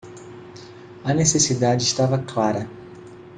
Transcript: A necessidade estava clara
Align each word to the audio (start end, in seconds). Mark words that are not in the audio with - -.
A 1.03 1.13
necessidade 1.13 1.83
estava 1.83 2.17
clara 2.17 2.67